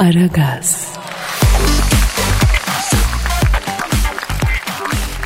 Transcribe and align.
Aragaz, 0.00 0.88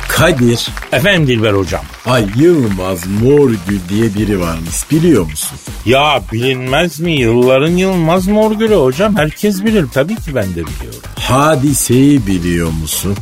Kadir, 0.07 0.67
Efendim 0.91 1.27
Dilber 1.27 1.53
hocam. 1.53 1.81
Ay 2.05 2.25
Yılmaz 2.35 3.07
Morgül 3.07 3.79
diye 3.89 4.13
biri 4.15 4.39
varmış 4.39 4.91
biliyor 4.91 5.23
musun? 5.25 5.57
Ya 5.85 6.21
bilinmez 6.31 6.99
mi? 6.99 7.11
Yılların 7.11 7.71
Yılmaz 7.71 8.27
Morgül'ü 8.27 8.75
hocam. 8.75 9.15
Herkes 9.17 9.63
bilir. 9.63 9.85
Tabii 9.93 10.15
ki 10.15 10.35
ben 10.35 10.49
de 10.49 10.55
biliyorum. 10.55 10.99
Hadiseyi 11.19 12.27
biliyor 12.27 12.71
musun? 12.71 13.15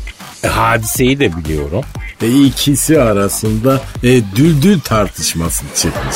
E, 0.44 0.48
hadiseyi 0.48 1.20
de 1.20 1.38
biliyorum. 1.38 1.84
E, 2.22 2.28
ikisi 2.46 3.02
arasında 3.02 3.82
e, 4.04 4.08
düldül 4.36 4.80
tartışması 4.80 5.64
çıkmış. 5.76 6.16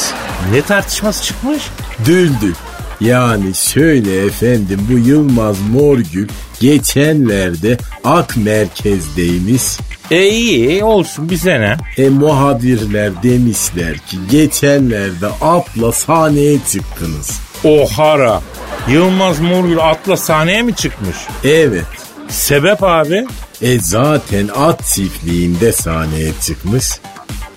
Ne 0.51 0.61
tartışması 0.61 1.23
çıkmış? 1.23 1.63
Düldül. 2.05 2.53
Yani 3.01 3.55
şöyle 3.55 4.25
efendim 4.25 4.87
bu 4.91 4.97
Yılmaz 5.09 5.57
Morgül 5.73 6.27
geçenlerde 6.59 7.77
Ak 8.03 8.37
Merkez'deymiş. 8.37 9.63
E 10.11 10.27
iyi 10.27 10.83
olsun 10.83 11.29
bize 11.29 11.61
ne? 11.61 11.77
E 11.97 12.09
muhabirler 12.09 13.23
demişler 13.23 13.97
ki 13.97 14.17
geçenlerde 14.31 15.27
atla 15.41 15.91
sahneye 15.91 16.57
çıktınız. 16.71 17.39
Ohara. 17.63 18.41
Yılmaz 18.89 19.39
Morgül 19.39 19.79
atla 19.79 20.17
sahneye 20.17 20.61
mi 20.61 20.75
çıkmış? 20.75 21.17
Evet. 21.43 21.85
Sebep 22.29 22.83
abi? 22.83 23.27
E 23.61 23.79
zaten 23.79 24.47
at 24.47 24.85
çiftliğinde 24.85 25.71
sahneye 25.71 26.31
çıkmış. 26.41 26.85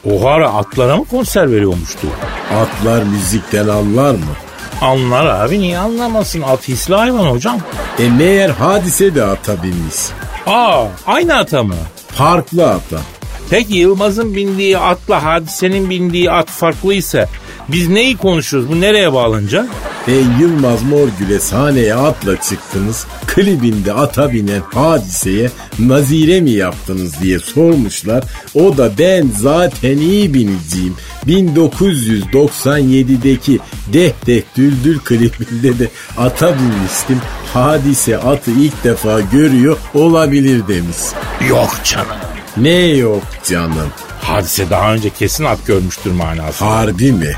Ohara 0.04 0.48
atlara 0.54 0.96
mı 0.96 1.04
konser 1.04 1.52
veriyormuştu? 1.52 2.07
Atlar 2.54 3.02
müzikten 3.02 3.68
anlar 3.68 4.12
mı? 4.15 4.34
Anlar 4.80 5.27
abi 5.27 5.61
niye 5.61 5.79
anlamasın? 5.79 6.43
At 6.43 6.69
hisli 6.69 6.95
hayvan 6.95 7.27
hocam. 7.27 7.59
E 7.98 8.09
meğer 8.11 8.51
hadise 8.51 9.15
de 9.15 9.25
ata 9.25 9.62
binmiş. 9.62 9.97
Aa 10.47 10.84
aynı 11.07 11.37
ata 11.37 11.62
mı? 11.62 11.74
Farklı 12.09 12.71
ata. 12.71 13.01
Peki 13.51 13.74
Yılmaz'ın 13.74 14.37
bindiği 14.37 14.79
atla 14.79 15.24
hadisenin 15.24 15.91
bindiği 15.91 16.30
at 16.30 16.49
farklıysa 16.49 17.29
biz 17.73 17.88
neyi 17.88 18.16
konuşuyoruz? 18.16 18.71
Bu 18.71 18.80
nereye 18.80 19.13
bağlanacak? 19.13 19.66
E 20.09 20.13
Yılmaz 20.40 20.82
Morgül'e 20.82 21.40
sahneye 21.40 21.95
atla 21.95 22.40
çıktınız. 22.40 23.07
Klibinde 23.26 23.93
ata 23.93 24.32
binen 24.32 24.60
hadiseye 24.74 25.51
nazire 25.79 26.41
mi 26.41 26.51
yaptınız 26.51 27.21
diye 27.23 27.38
sormuşlar. 27.38 28.24
O 28.54 28.76
da 28.76 28.91
ben 28.98 29.30
zaten 29.41 29.98
iyi 29.98 30.35
biniciyim. 30.35 30.95
1997'deki 31.26 33.59
Deh 33.93 34.13
Deh 34.26 34.43
Düldül 34.57 34.98
klibinde 34.98 35.79
de 35.79 35.88
ata 36.18 36.54
binmiştim. 36.59 37.21
Hadise 37.54 38.18
atı 38.18 38.51
ilk 38.51 38.85
defa 38.85 39.21
görüyor 39.21 39.76
olabilir 39.95 40.68
demiş. 40.68 40.96
Yok 41.48 41.71
canım. 41.85 42.07
Ne 42.57 42.71
yok 42.87 43.23
canım. 43.48 43.88
Hadise 44.23 44.71
daha 44.71 44.95
önce 44.95 45.10
kesin 45.10 45.45
at 45.45 45.66
görmüştür 45.66 46.13
manası. 46.13 46.65
Harbi 46.65 47.13
mi? 47.13 47.32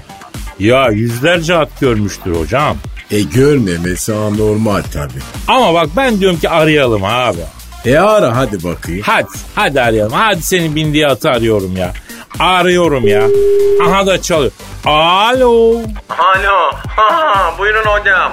Ya 0.63 0.89
yüzlerce 0.89 1.57
at 1.57 1.81
görmüştür 1.81 2.35
hocam. 2.37 2.77
E 3.11 3.21
görmemesi 3.21 4.15
anormal 4.15 4.83
tabi. 4.83 5.13
Ama 5.49 5.75
bak 5.75 5.89
ben 5.97 6.21
diyorum 6.21 6.39
ki 6.39 6.49
arayalım 6.49 7.05
abi. 7.05 7.41
E 7.85 7.99
ara 7.99 8.37
hadi 8.37 8.65
bakayım. 8.65 9.03
Hadi, 9.07 9.27
hadi 9.55 9.81
arayalım. 9.81 10.13
Hadi 10.13 10.43
senin 10.43 10.77
bindiği 10.77 11.07
atı 11.07 11.31
arıyorum 11.31 11.77
ya. 11.77 11.93
Arıyorum 12.39 13.07
ya. 13.09 13.23
Aha 13.87 14.07
da 14.07 14.23
çalıyor. 14.23 14.53
Alo. 14.85 15.81
Alo. 16.09 16.73
Ha, 16.87 17.55
buyurun 17.59 17.85
hocam. 17.85 18.33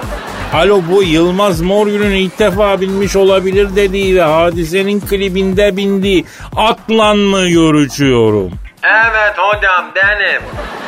Alo 0.54 0.82
bu 0.90 1.02
Yılmaz 1.02 1.60
Morgül'ün 1.60 2.10
ilk 2.10 2.38
defa 2.38 2.80
binmiş 2.80 3.16
olabilir 3.16 3.68
dediği 3.76 4.16
ve 4.16 4.22
hadisenin 4.22 5.00
klibinde 5.00 5.76
bindiği 5.76 6.24
atla 6.56 7.14
mı 7.14 7.48
görüşüyorum? 7.48 8.50
Evet 8.82 9.38
hocam 9.38 9.84
benim. 9.96 10.42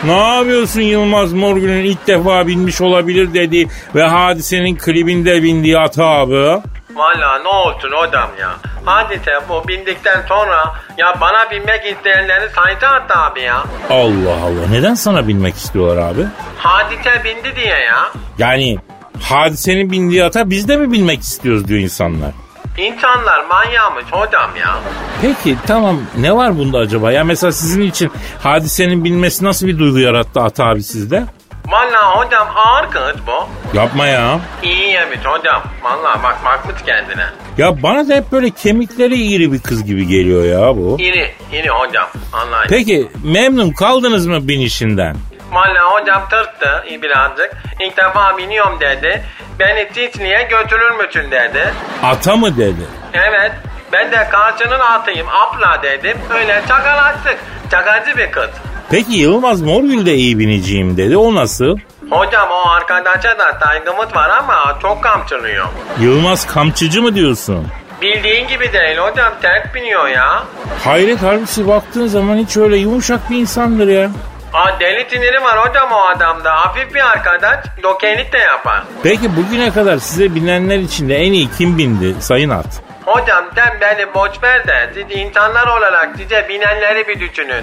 Ne 0.05 0.37
yapıyorsun 0.37 0.81
Yılmaz 0.81 1.33
Morgül'ün 1.33 1.85
ilk 1.85 2.07
defa 2.07 2.47
binmiş 2.47 2.81
olabilir 2.81 3.35
dediği 3.35 3.69
ve 3.95 4.03
hadisenin 4.03 4.77
klibinde 4.77 5.43
bindiği 5.43 5.79
at 5.79 5.99
abi? 5.99 6.61
Valla 6.95 7.39
ne 7.43 7.49
olsun 7.49 7.91
hocam 7.93 8.31
ya. 8.41 8.51
Hadise 8.85 9.33
bu 9.49 9.69
bindikten 9.69 10.23
sonra 10.29 10.75
ya 10.99 11.17
bana 11.21 11.51
binmek 11.51 11.87
isteyenleri 11.97 12.51
saydı 12.51 12.87
attı 12.87 13.15
abi 13.19 13.41
ya. 13.41 13.65
Allah 13.91 14.35
Allah 14.45 14.67
neden 14.71 14.95
sana 14.95 15.29
binmek 15.29 15.55
istiyorlar 15.55 16.11
abi? 16.13 16.27
Hadise 16.59 17.25
bindi 17.25 17.57
diye 17.57 17.67
ya. 17.79 18.09
Yani 18.39 18.79
hadisenin 19.23 19.91
bindiği 19.91 20.25
ata 20.25 20.51
biz 20.51 20.69
de 20.69 20.77
mi 20.77 20.93
binmek 20.93 21.21
istiyoruz 21.21 21.69
diyor 21.69 21.81
insanlar. 21.81 22.31
İnsanlar 22.79 23.45
manyağmış 23.47 24.05
hocam 24.11 24.51
ya. 24.61 24.79
Peki 25.23 25.57
tamam 25.67 26.01
ne 26.19 26.37
var 26.37 26.59
bunda 26.59 26.79
acaba? 26.79 27.13
Ya 27.13 27.25
mesela 27.25 27.53
sizin 27.53 27.83
için 27.83 28.11
hadisenin 28.43 29.05
binmesi 29.05 29.45
nasıl 29.45 29.67
bir 29.67 29.79
duygu 29.79 29.99
yarattı 29.99 30.41
at 30.41 30.61
abi 30.61 30.83
sizde? 30.83 31.25
Valla 31.69 32.17
hocam 32.17 32.49
ağır 32.57 32.91
kız 32.91 33.21
bu. 33.27 33.49
Yapma 33.77 34.07
ya. 34.07 34.41
İyi 34.63 34.89
yemiş 34.89 35.19
hocam. 35.25 35.63
Valla 35.83 36.23
bak 36.23 36.39
bakmış 36.45 36.83
kendine. 36.87 37.25
Ya 37.59 37.83
bana 37.83 38.09
da 38.09 38.15
hep 38.15 38.33
böyle 38.33 38.51
kemikleri 38.51 39.15
iri 39.17 39.53
bir 39.53 39.59
kız 39.59 39.85
gibi 39.85 40.07
geliyor 40.07 40.45
ya 40.45 40.77
bu. 40.77 40.97
İri, 41.01 41.31
iri 41.53 41.69
hocam. 41.69 42.09
Vallahi. 42.33 42.67
Peki 42.69 43.09
memnun 43.25 43.71
kaldınız 43.73 44.27
mı 44.27 44.49
binişinden? 44.49 45.17
Valla 45.53 45.91
hocam 45.93 46.29
tırstı 46.31 46.85
birazcık. 47.03 47.51
İlk 47.81 47.97
defa 47.97 48.39
biniyorum 48.39 48.81
dedi. 48.81 49.23
Beni 49.59 49.89
Çiçli'ye 49.95 50.43
götürür 50.43 50.91
müsün 50.91 51.31
dedi. 51.31 51.75
Ata 52.03 52.37
mı 52.37 52.57
dedi? 52.57 52.87
Evet. 53.13 53.53
Ben 53.93 54.13
de 54.13 54.29
karşının 54.31 54.81
atıyım 54.81 55.27
abla 55.29 55.83
dedim. 55.83 56.17
Öyle 56.35 56.63
çakalaştık. 56.69 57.39
Çakacı 57.71 58.17
bir 58.19 58.31
kız. 58.33 58.51
Peki 58.91 59.13
Yılmaz 59.13 59.63
Morgül 59.63 60.07
de 60.07 60.15
iyi 60.15 60.39
biniciyim 60.39 60.97
dedi. 60.97 61.17
O 61.17 61.35
nasıl? 61.35 61.79
Hocam 62.11 62.49
o 62.51 62.69
arkadaşa 62.71 63.39
da 63.39 63.59
saygımız 63.65 64.17
var 64.17 64.31
ama 64.31 64.79
çok 64.83 65.03
kamçılıyor. 65.03 65.67
Yılmaz 66.01 66.47
kamçıcı 66.47 67.03
mı 67.03 67.15
diyorsun? 67.15 67.67
Bildiğin 68.03 68.49
gibi 68.49 68.73
değil 68.73 68.99
hocam 68.99 69.33
ters 69.43 69.75
biniyor 69.75 70.09
ya. 70.09 70.43
Hayret 70.85 71.23
harbisi 71.23 71.69
baktığın 71.69 72.07
zaman 72.07 72.37
hiç 72.37 72.57
öyle 72.57 72.77
yumuşak 72.77 73.31
bir 73.31 73.37
insandır 73.37 73.89
ya. 73.89 74.11
Aa, 74.53 74.81
deli 74.81 75.11
siniri 75.11 75.43
var 75.43 75.69
hocam 75.69 75.93
o 75.93 76.01
adamda. 76.07 76.55
Hafif 76.55 76.95
bir 76.95 77.11
arkadaş 77.11 77.59
dokenlik 77.83 78.33
de 78.33 78.39
yapar. 78.39 78.83
Peki 79.03 79.37
bugüne 79.37 79.73
kadar 79.73 79.97
size 79.97 80.35
binenler 80.35 80.79
içinde 80.79 81.17
en 81.17 81.33
iyi 81.33 81.51
kim 81.59 81.79
bindi 81.79 82.23
sayın 82.23 82.51
at? 82.51 82.67
Hocam 83.05 83.45
sen 83.55 83.81
beni 83.81 84.15
boş 84.15 84.43
ver 84.43 84.67
de 84.67 84.91
siz 84.95 85.19
insanlar 85.19 85.67
olarak 85.67 86.09
size 86.17 86.49
binenleri 86.49 87.09
bir 87.09 87.21
düşünün. 87.21 87.63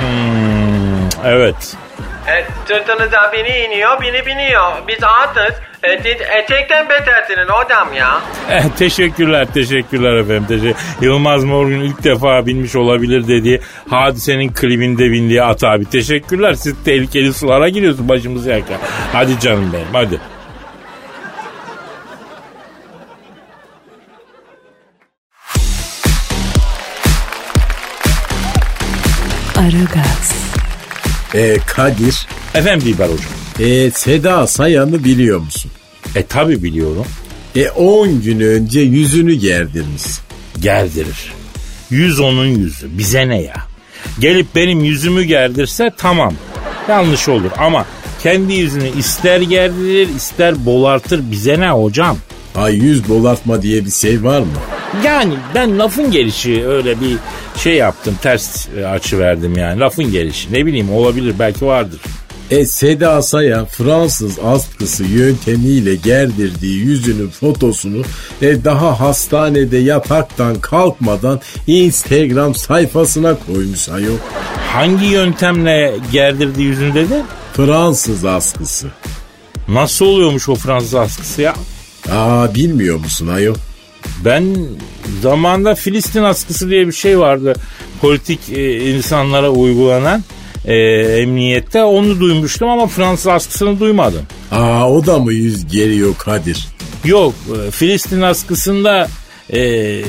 Hmm, 0.00 1.08
evet. 1.24 1.76
E, 2.28 2.44
sırtınıza 2.68 3.32
bini 3.32 3.56
iniyor, 3.58 4.00
bini 4.00 4.26
biniyor. 4.26 4.72
Biz 4.88 4.98
atız. 5.04 5.54
E, 5.82 5.90
etekten 6.38 6.88
betersiniz 6.88 7.48
hocam 7.48 7.92
ya. 7.92 8.20
Eh, 8.50 8.62
teşekkürler, 8.78 9.46
teşekkürler 9.54 10.12
efendim. 10.16 10.44
Teşekkür. 10.48 10.76
Yılmaz 11.00 11.44
Morgül 11.44 11.80
ilk 11.82 12.04
defa 12.04 12.46
binmiş 12.46 12.76
olabilir 12.76 13.28
dediği 13.28 13.60
hadisenin 13.90 14.52
klibinde 14.52 15.10
bindiği 15.10 15.42
at 15.42 15.64
abi. 15.64 15.84
Teşekkürler. 15.84 16.54
Siz 16.54 16.74
tehlikeli 16.84 17.32
sulara 17.32 17.68
giriyorsunuz 17.68 18.08
başımızı 18.08 18.50
yakar. 18.50 18.76
Hadi 19.12 19.40
canım 19.40 19.72
benim 19.72 19.86
hadi. 19.92 20.20
Aragaz, 29.56 30.15
E 31.36 31.56
Kadir, 31.66 32.26
Efendim 32.54 32.86
Dilber 32.86 33.04
hocam. 33.08 33.68
e 33.68 33.90
Seda 33.90 34.46
Sayan'ı 34.46 35.04
biliyor 35.04 35.38
musun? 35.40 35.70
E 36.14 36.22
tabi 36.26 36.62
biliyorum. 36.62 37.06
E 37.56 37.68
10 37.70 38.22
gün 38.22 38.40
önce 38.40 38.80
yüzünü 38.80 39.34
gerdirmiş. 39.34 40.02
Gerdirir. 40.60 41.32
Yüz 41.90 42.20
onun 42.20 42.46
yüzü. 42.46 42.98
Bize 42.98 43.28
ne 43.28 43.42
ya? 43.42 43.54
Gelip 44.18 44.46
benim 44.54 44.84
yüzümü 44.84 45.22
gerdirse 45.24 45.90
tamam. 45.98 46.34
Yanlış 46.88 47.28
olur 47.28 47.50
ama 47.58 47.86
kendi 48.22 48.54
yüzünü 48.54 48.98
ister 48.98 49.40
gerdirir 49.40 50.08
ister 50.16 50.66
bolartır 50.66 51.30
bize 51.30 51.60
ne 51.60 51.70
hocam? 51.70 52.16
Ay 52.56 52.74
yüz 52.76 53.08
dolartma 53.08 53.62
diye 53.62 53.84
bir 53.84 53.90
şey 53.90 54.24
var 54.24 54.40
mı? 54.40 54.46
Yani 55.04 55.34
ben 55.54 55.78
lafın 55.78 56.10
gelişi 56.10 56.66
öyle 56.66 57.00
bir 57.00 57.16
şey 57.56 57.74
yaptım 57.74 58.14
ters 58.22 58.68
e, 58.78 58.86
açı 58.86 59.18
verdim 59.18 59.58
yani 59.58 59.80
lafın 59.80 60.12
gelişi 60.12 60.52
ne 60.52 60.66
bileyim 60.66 60.92
olabilir 60.92 61.34
belki 61.38 61.66
vardır. 61.66 62.00
E 62.50 62.66
Seda 62.66 63.22
Sayan 63.22 63.64
Fransız 63.66 64.38
askısı 64.38 65.04
yöntemiyle 65.04 65.94
gerdirdiği 65.94 66.78
yüzünün 66.78 67.28
fotosunu 67.28 68.02
e, 68.42 68.64
daha 68.64 69.00
hastanede 69.00 69.76
yataktan 69.76 70.54
kalkmadan 70.60 71.40
Instagram 71.66 72.54
sayfasına 72.54 73.36
koymuş 73.46 73.88
ayol. 73.88 74.16
Hangi 74.72 75.06
yöntemle 75.06 75.94
gerdirdi 76.12 76.62
yüzünü 76.62 76.94
dedi? 76.94 77.22
Fransız 77.52 78.24
askısı. 78.24 78.86
Nasıl 79.68 80.06
oluyormuş 80.06 80.48
o 80.48 80.54
Fransız 80.54 80.94
askısı 80.94 81.42
ya? 81.42 81.54
Aa 82.12 82.54
bilmiyor 82.54 82.98
musun 82.98 83.26
ayol? 83.26 83.54
Ben 84.24 84.56
zamanda 85.22 85.74
Filistin 85.74 86.22
askısı 86.22 86.70
diye 86.70 86.86
bir 86.86 86.92
şey 86.92 87.18
vardı. 87.18 87.54
Politik 88.00 88.40
e, 88.52 88.90
insanlara 88.90 89.50
uygulanan 89.50 90.24
e, 90.64 90.74
emniyette 91.20 91.84
onu 91.84 92.20
duymuştum 92.20 92.68
ama 92.68 92.86
Fransız 92.86 93.26
askısını 93.26 93.80
duymadım. 93.80 94.22
Aa 94.52 94.90
o 94.90 95.06
da 95.06 95.18
mı 95.18 95.32
yüz 95.32 95.66
geriyor 95.72 96.14
Kadir? 96.18 96.66
Yok 97.04 97.34
e, 97.66 97.70
Filistin 97.70 98.22
askısında 98.22 99.08
e, 99.52 100.00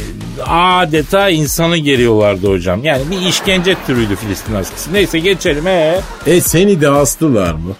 adeta 0.45 1.29
insanı 1.29 1.77
geriyorlardı 1.77 2.49
hocam. 2.49 2.83
Yani 2.83 3.01
bir 3.11 3.21
işkence 3.29 3.75
türüydü 3.87 4.15
Filistin 4.15 4.53
askısı. 4.55 4.93
Neyse 4.93 5.19
geçelim. 5.19 5.67
Ee? 5.67 6.01
E 6.27 6.41
seni 6.41 6.81
de 6.81 6.89
astılar 6.89 7.53
mı? 7.53 7.75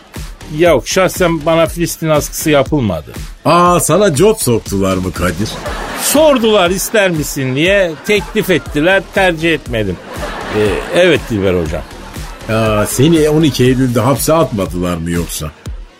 Yok 0.58 0.88
şahsen 0.88 1.46
bana 1.46 1.66
Filistin 1.66 2.10
askısı 2.10 2.50
yapılmadı. 2.50 3.12
Aa 3.46 3.80
sana 3.80 4.16
job 4.16 4.36
soktular 4.38 4.98
mı 4.98 5.12
Kadir? 5.14 5.50
Sordular 6.02 6.70
ister 6.70 7.10
misin 7.10 7.56
diye 7.56 7.92
teklif 8.06 8.50
ettiler 8.50 9.04
tercih 9.14 9.54
etmedim. 9.54 9.96
Ee, 10.58 10.68
evet 10.96 11.22
Dilber 11.30 11.54
hocam. 11.64 11.82
Aa, 12.50 12.86
seni 12.86 13.30
12 13.30 13.64
Eylül'de 13.64 14.00
hapse 14.00 14.34
atmadılar 14.34 14.98
mı 14.98 15.12
yoksa? 15.12 15.52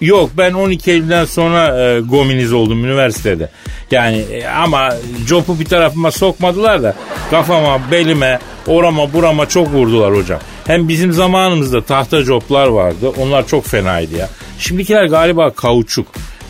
Yok 0.02 0.30
ben 0.38 0.54
12 0.54 0.92
Eylül'den 0.92 1.26
sonra 1.26 1.82
e, 1.82 2.00
gominiz 2.00 2.54
oldum 2.54 2.86
üniversitede. 2.86 3.50
Yani 3.92 4.18
e, 4.18 4.48
ama 4.48 4.94
copu 5.28 5.60
bir 5.60 5.66
tarafıma 5.66 6.12
sokmadılar 6.12 6.84
da 6.84 6.96
kafama, 7.32 7.80
belime, 7.92 8.40
orama, 8.68 9.14
burama 9.14 9.50
çok 9.50 9.74
vurdular 9.74 10.16
hocam. 10.16 10.40
Hem 10.68 10.88
bizim 10.88 11.14
zamanımızda 11.14 11.82
tahta 11.82 12.24
coplar 12.24 12.68
vardı. 12.68 13.12
Onlar 13.22 13.48
çok 13.48 13.66
fenaydı 13.66 14.18
ya. 14.18 14.30
Şimdikiler 14.60 15.06
galiba 15.06 15.50
kauçuk. 15.54 16.08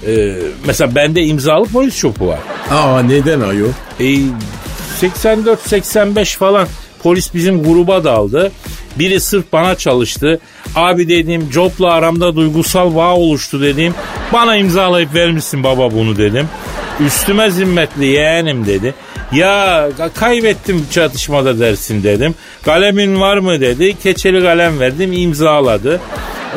Ee, 0.08 0.34
mesela 0.68 0.96
bende 0.96 1.24
imzalı 1.24 1.66
polis 1.66 1.98
çopu 1.98 2.28
var. 2.28 2.40
Aa 2.72 3.02
neden 3.02 3.42
ayol? 3.42 3.70
E, 4.00 4.04
84-85 5.02 6.38
falan 6.38 6.68
polis 7.04 7.34
bizim 7.34 7.64
gruba 7.64 8.04
daldı. 8.04 8.52
Biri 9.00 9.20
sırf 9.20 9.46
bana 9.54 9.76
çalıştı. 9.76 10.40
Abi 10.76 11.10
dedim 11.10 11.50
Job'la 11.54 11.94
aramda 11.94 12.36
duygusal 12.36 12.96
bağ 12.96 13.16
oluştu 13.16 13.62
dedim. 13.62 13.94
Bana 14.34 14.56
imzalayıp 14.56 15.14
vermişsin 15.16 15.64
baba 15.64 15.92
bunu 15.92 16.18
dedim. 16.18 16.48
Üstüme 17.06 17.52
zimmetli 17.52 18.06
yeğenim 18.06 18.66
dedi. 18.66 18.94
Ya 19.32 19.90
kaybettim 20.16 20.86
çatışmada 20.92 21.60
dersin 21.60 22.04
dedim. 22.04 22.36
Kalemin 22.64 23.22
var 23.22 23.38
mı 23.38 23.62
dedi. 23.62 24.00
Keçeli 24.04 24.42
kalem 24.42 24.80
verdim 24.80 25.14
imzaladı. 25.14 26.02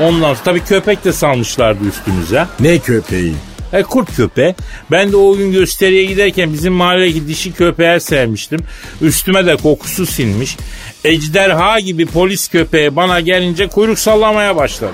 Ondan 0.02 0.34
sonra 0.34 0.44
tabii 0.44 0.60
köpek 0.60 1.04
de 1.04 1.12
salmışlardı 1.12 1.84
üstümüze. 1.88 2.46
Ne 2.60 2.78
köpeği? 2.78 3.34
E, 3.72 3.82
kurt 3.82 4.16
köpeği. 4.16 4.54
Ben 4.90 5.12
de 5.12 5.16
o 5.16 5.36
gün 5.36 5.52
gösteriye 5.52 6.04
giderken 6.04 6.52
bizim 6.52 6.72
mahalledeki 6.72 7.28
dişi 7.28 7.52
köpeğe 7.52 8.00
sevmiştim. 8.00 8.60
Üstüme 9.00 9.46
de 9.46 9.56
kokusu 9.56 10.06
sinmiş. 10.06 10.56
Ejderha 11.04 11.80
gibi 11.80 12.06
polis 12.06 12.48
köpeği 12.48 12.96
bana 12.96 13.20
gelince 13.20 13.66
kuyruk 13.66 13.98
sallamaya 13.98 14.56
başladı. 14.56 14.92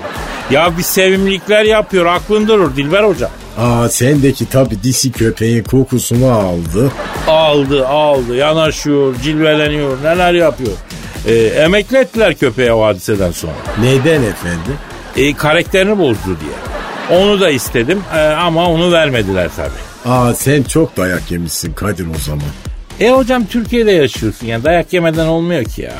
Ya 0.51 0.77
bir 0.77 0.83
sevimlilikler 0.83 1.63
yapıyor 1.63 2.05
aklın 2.05 2.47
durur 2.47 2.75
Dilber 2.75 3.03
Hoca. 3.03 3.29
Aa 3.57 3.89
sendeki 3.89 4.49
tabi 4.49 4.83
dişi 4.83 5.11
köpeğin 5.11 5.63
kokusunu 5.63 6.31
aldı. 6.31 6.91
Aldı 7.27 7.87
aldı 7.87 8.35
yanaşıyor 8.35 9.15
cilveleniyor 9.23 10.03
neler 10.03 10.33
yapıyor. 10.33 10.71
E, 11.27 11.33
emekli 11.35 11.97
ettiler 11.97 12.35
köpeğe 12.35 12.73
o 12.73 12.85
hadiseden 12.85 13.31
sonra. 13.31 13.53
Neden 13.81 14.23
efendim? 14.23 14.75
E, 15.15 15.33
karakterini 15.33 15.97
bozdu 15.99 16.37
diye. 16.41 17.19
Onu 17.19 17.39
da 17.41 17.49
istedim 17.49 18.01
e, 18.15 18.19
ama 18.19 18.69
onu 18.69 18.91
vermediler 18.91 19.49
tabii. 19.55 20.13
Aa 20.13 20.33
sen 20.33 20.63
çok 20.63 20.97
dayak 20.97 21.31
yemişsin 21.31 21.73
Kadir 21.73 22.07
o 22.15 22.19
zaman. 22.19 22.43
E 22.99 23.09
hocam 23.09 23.45
Türkiye'de 23.45 23.91
yaşıyorsun 23.91 24.47
yani 24.47 24.63
dayak 24.63 24.93
yemeden 24.93 25.27
olmuyor 25.27 25.63
ki 25.63 25.81
ya. 25.81 25.93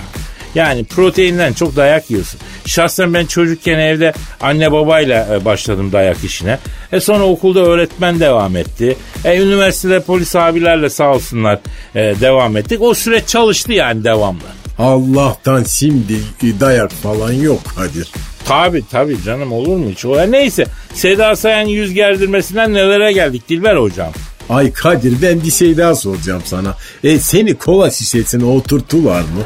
Yani 0.55 0.83
proteinden 0.83 1.53
çok 1.53 1.75
dayak 1.75 2.11
yiyorsun. 2.11 2.39
Şahsen 2.65 3.13
ben 3.13 3.25
çocukken 3.25 3.79
evde 3.79 4.13
anne 4.41 4.71
babayla 4.71 5.35
e, 5.35 5.45
başladım 5.45 5.91
dayak 5.91 6.23
işine. 6.23 6.59
E 6.91 6.99
sonra 6.99 7.23
okulda 7.23 7.59
öğretmen 7.59 8.19
devam 8.19 8.55
etti. 8.55 8.97
E 9.25 9.41
üniversitede 9.41 9.99
polis 9.99 10.35
abilerle 10.35 10.89
sağ 10.89 11.13
olsunlar 11.13 11.59
e, 11.95 11.99
devam 11.99 12.57
ettik. 12.57 12.81
O 12.81 12.93
süreç 12.93 13.27
çalıştı 13.27 13.73
yani 13.73 14.03
devamlı. 14.03 14.57
Allah'tan 14.79 15.63
şimdi 15.63 16.19
dayak 16.59 16.91
falan 16.91 17.31
yok 17.31 17.59
Kadir. 17.75 18.11
Tabi 18.45 18.87
tabi 18.87 19.23
canım 19.23 19.51
olur 19.51 19.77
mu 19.77 19.89
hiç? 19.89 20.05
O, 20.05 20.31
neyse 20.31 20.65
Seda 20.93 21.35
Sayan 21.35 21.67
yüz 21.67 21.93
gerdirmesinden 21.93 22.73
nelere 22.73 23.11
geldik 23.11 23.49
Dilber 23.49 23.75
hocam. 23.75 24.11
Ay 24.49 24.73
Kadir 24.73 25.21
ben 25.21 25.43
bir 25.43 25.51
şey 25.51 25.77
daha 25.77 25.95
soracağım 25.95 26.41
sana. 26.45 26.75
E 27.03 27.19
seni 27.19 27.55
kola 27.55 27.91
şişesine 27.91 28.45
oturttular 28.45 29.21
mı? 29.21 29.43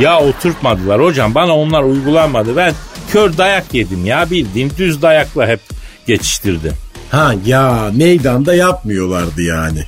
Ya 0.00 0.20
oturtmadılar 0.20 1.02
hocam 1.02 1.34
bana 1.34 1.56
onlar 1.56 1.82
uygulanmadı. 1.82 2.56
Ben 2.56 2.74
kör 3.12 3.36
dayak 3.36 3.74
yedim 3.74 4.06
ya 4.06 4.30
bildiğin 4.30 4.72
düz 4.78 5.02
dayakla 5.02 5.48
hep 5.48 5.60
geçiştirdim. 6.06 6.72
Ha 7.10 7.34
ya 7.46 7.90
meydanda 7.94 8.54
yapmıyorlardı 8.54 9.42
yani. 9.42 9.84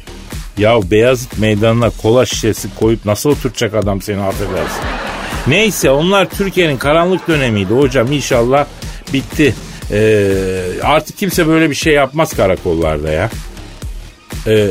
Ya 0.58 0.90
Beyazıt 0.90 1.38
meydanına 1.38 1.90
kola 1.90 2.26
şişesi 2.26 2.68
koyup 2.80 3.04
nasıl 3.04 3.30
oturacak 3.30 3.74
adam 3.74 4.02
seni 4.02 4.20
affedersin. 4.20 4.82
Neyse 5.46 5.90
onlar 5.90 6.30
Türkiye'nin 6.30 6.76
karanlık 6.76 7.28
dönemiydi 7.28 7.74
hocam 7.74 8.12
inşallah 8.12 8.66
bitti. 9.12 9.54
Ee, 9.90 10.26
artık 10.82 11.18
kimse 11.18 11.46
böyle 11.46 11.70
bir 11.70 11.74
şey 11.74 11.92
yapmaz 11.92 12.32
karakollarda 12.36 13.10
ya. 13.10 13.30
Ee, 14.46 14.68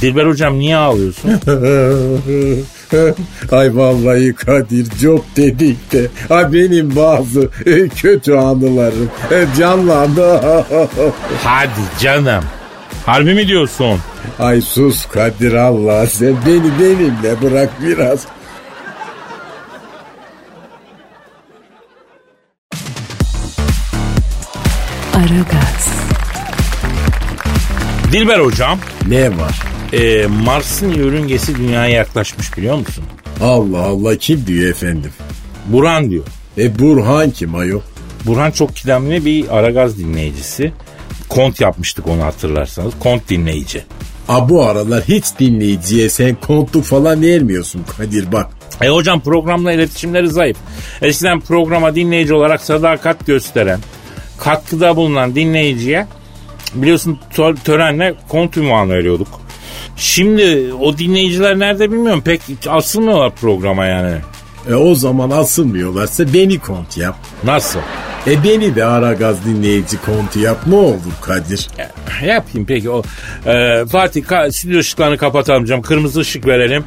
Dilber 0.00 0.26
hocam 0.26 0.58
niye 0.58 0.76
ağlıyorsun? 0.76 1.30
Ay 3.52 3.76
vallahi 3.76 4.34
Kadir 4.34 4.86
çok 5.02 5.24
dedik 5.36 5.92
de 5.92 6.06
ay 6.30 6.52
benim 6.52 6.96
bazı 6.96 7.48
e, 7.66 7.88
kötü 7.88 8.32
anılarım 8.34 9.10
e, 9.30 9.46
canlandı. 9.58 10.40
Hadi 11.44 11.70
canım. 12.00 12.44
Harbi 13.06 13.34
mi 13.34 13.48
diyorsun? 13.48 13.98
Ay 14.38 14.60
sus 14.60 15.06
Kadir 15.06 15.52
Allah 15.54 16.06
sen 16.06 16.34
beni 16.46 16.70
benimle 16.80 17.42
bırak 17.42 17.70
biraz. 17.82 18.20
Dilber 28.14 28.40
hocam. 28.40 28.78
Ne 29.08 29.38
var? 29.38 29.60
e, 29.92 30.26
Mars'ın 30.26 30.94
yörüngesi 30.94 31.56
dünyaya 31.56 31.94
yaklaşmış 31.94 32.56
biliyor 32.56 32.76
musun? 32.76 33.04
Allah 33.42 33.82
Allah 33.82 34.16
kim 34.16 34.46
diyor 34.46 34.70
efendim? 34.70 35.10
Burhan 35.66 36.10
diyor. 36.10 36.24
E 36.58 36.78
Burhan 36.78 37.30
kim 37.30 37.54
ayol? 37.54 37.80
Burhan 38.26 38.50
çok 38.50 38.76
kıdemli 38.76 39.24
bir 39.24 39.56
Aragaz 39.58 39.98
dinleyicisi. 39.98 40.72
Kont 41.28 41.60
yapmıştık 41.60 42.08
onu 42.08 42.22
hatırlarsanız. 42.22 42.94
Kont 43.00 43.28
dinleyici. 43.28 43.84
A 44.28 44.48
bu 44.48 44.64
aralar 44.64 45.04
hiç 45.08 45.24
dinleyiciye 45.38 46.08
sen 46.08 46.34
kontluk 46.34 46.84
falan 46.84 47.22
vermiyorsun 47.22 47.84
Kadir 47.96 48.32
bak. 48.32 48.46
E 48.82 48.88
hocam 48.88 49.20
programla 49.20 49.72
iletişimleri 49.72 50.28
zayıf. 50.28 50.56
Eskiden 51.02 51.40
programa 51.40 51.94
dinleyici 51.94 52.34
olarak 52.34 52.60
sadakat 52.60 53.26
gösteren, 53.26 53.80
katkıda 54.38 54.96
bulunan 54.96 55.34
dinleyiciye 55.34 56.06
biliyorsun 56.74 57.18
tö- 57.34 57.56
törenle 57.64 58.14
kont 58.28 58.56
ünvanı 58.56 58.92
veriyorduk. 58.94 59.28
Şimdi 59.96 60.72
o 60.80 60.98
dinleyiciler 60.98 61.58
nerede 61.58 61.92
bilmiyorum 61.92 62.22
pek 62.24 62.40
asılmıyorlar 62.68 63.34
programa 63.34 63.86
yani. 63.86 64.16
E 64.70 64.74
o 64.74 64.94
zaman 64.94 65.30
asılmıyorlarsa 65.30 66.34
beni 66.34 66.58
kont 66.58 66.96
yap. 66.98 67.16
Nasıl? 67.44 67.80
E 68.26 68.44
beni 68.44 68.74
de 68.76 68.84
ara 68.84 69.12
gaz 69.12 69.44
dinleyici 69.44 69.96
kontu 69.96 70.40
yap 70.40 70.58
ne 70.66 70.74
olur 70.74 71.00
Kadir. 71.22 71.68
Yapayım 72.26 72.66
peki 72.66 72.90
o. 72.90 73.02
Ee, 73.46 73.84
Fatih 73.92 74.22
ka- 74.24 74.52
stüdyo 74.52 74.78
ışıklarını 74.78 75.18
kapatalım 75.18 75.64
canım. 75.64 75.82
Kırmızı 75.82 76.20
ışık 76.20 76.46
verelim. 76.46 76.84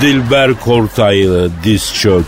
Dilber 0.00 0.54
Kortaylı 0.54 1.50
diz 1.64 1.94
çök. 1.94 2.24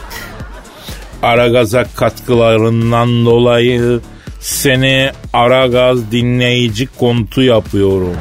Aragaz'a 1.23 1.85
katkılarından 1.97 3.25
dolayı 3.27 4.01
seni 4.45 5.11
Aragaz 5.33 6.11
dinleyici 6.11 6.87
kontu 6.99 7.43
yapıyorum. 7.43 8.17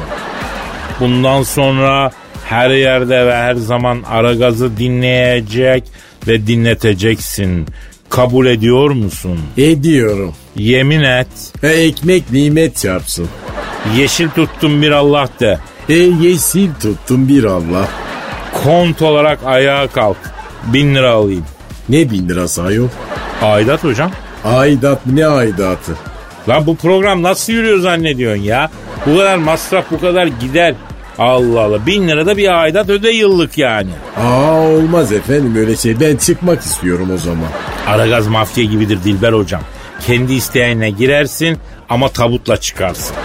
Bundan 0.99 1.43
sonra 1.43 2.11
her 2.45 2.69
yerde 2.69 3.25
ve 3.25 3.35
her 3.35 3.55
zaman 3.55 4.03
Aragaz'ı 4.09 4.77
dinleyecek 4.77 5.83
ve 6.27 6.47
dinleteceksin. 6.47 7.67
Kabul 8.09 8.45
ediyor 8.45 8.89
musun? 8.89 9.39
Ediyorum. 9.57 10.35
Yemin 10.55 11.01
et. 11.03 11.27
E 11.63 11.67
ekmek 11.67 12.31
nimet 12.31 12.77
çarpsın. 12.77 13.27
Yeşil 13.97 14.29
tuttum 14.29 14.81
bir 14.81 14.91
Allah 14.91 15.29
de. 15.39 15.59
E 15.89 15.93
yeşil 15.93 16.69
tuttum 16.81 17.27
bir 17.27 17.43
Allah. 17.43 17.87
Kont 18.63 19.01
olarak 19.01 19.39
ayağa 19.45 19.87
kalk. 19.87 20.17
Bin 20.73 20.95
lira 20.95 21.11
alayım. 21.11 21.45
Ne 21.89 22.11
bin 22.11 22.29
lirası 22.29 22.63
ayol? 22.63 22.87
Aidat 23.41 23.83
hocam. 23.83 24.11
Aidat 24.45 25.05
ne 25.05 25.27
aidatı? 25.27 26.12
Lan 26.49 26.65
bu 26.67 26.75
program 26.75 27.23
nasıl 27.23 27.53
yürüyor 27.53 27.79
zannediyorsun 27.79 28.43
ya? 28.43 28.69
Bu 29.05 29.17
kadar 29.17 29.37
masraf 29.37 29.85
bu 29.91 29.99
kadar 29.99 30.27
gider. 30.27 30.75
Allah 31.17 31.61
Allah 31.61 31.85
bin 31.85 32.07
lira 32.07 32.25
da 32.25 32.37
bir 32.37 32.61
aidat 32.61 32.89
öde 32.89 33.09
yıllık 33.09 33.57
yani. 33.57 33.89
Aa 34.17 34.61
olmaz 34.61 35.11
efendim 35.11 35.55
öyle 35.55 35.75
şey. 35.75 35.99
Ben 35.99 36.15
çıkmak 36.17 36.61
istiyorum 36.61 37.09
o 37.13 37.17
zaman. 37.17 37.47
Aragaz 37.87 38.27
mafya 38.27 38.63
gibidir 38.63 39.03
Dilber 39.03 39.33
hocam. 39.33 39.61
Kendi 40.07 40.33
isteğine 40.33 40.89
girersin 40.89 41.57
ama 41.89 42.09
tabutla 42.09 42.57
çıkarsın. 42.57 43.15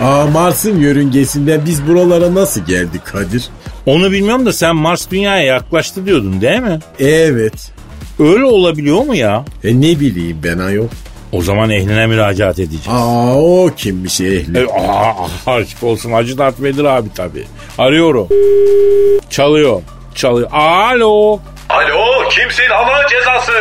Aa 0.00 0.26
Mars'ın 0.26 0.78
yörüngesinden 0.80 1.60
biz 1.66 1.86
buralara 1.86 2.34
nasıl 2.34 2.60
geldik 2.64 3.00
Kadir? 3.04 3.48
Onu 3.86 4.12
bilmiyorum 4.12 4.46
da 4.46 4.52
sen 4.52 4.76
Mars 4.76 5.10
dünyaya 5.10 5.42
yaklaştı 5.42 6.06
diyordun 6.06 6.40
değil 6.40 6.60
mi? 6.60 6.78
Evet. 6.98 7.72
Öyle 8.18 8.44
olabiliyor 8.44 9.04
mu 9.04 9.14
ya? 9.14 9.44
E 9.64 9.80
ne 9.80 10.00
bileyim 10.00 10.38
ben 10.44 10.58
ayol. 10.58 10.88
O 11.34 11.42
zaman 11.42 11.70
ehline 11.70 12.06
müracaat 12.06 12.58
edeceğiz. 12.58 12.88
Aa 12.88 13.34
o 13.34 13.70
kimmiş 13.76 14.20
ehli? 14.20 14.58
E, 14.58 14.66
aa, 14.66 15.14
aşk 15.46 15.82
olsun 15.82 16.12
Hacı 16.12 16.38
Dert 16.38 16.62
Vedir 16.62 16.84
abi 16.84 17.08
tabii. 17.16 17.44
Arıyorum. 17.78 18.28
Çalıyor. 19.30 19.82
Çalıyor. 20.14 20.48
Alo. 20.52 21.38
Alo 21.68 22.28
kimsin 22.30 22.70
Allah'ın 22.70 23.08
cezası? 23.10 23.52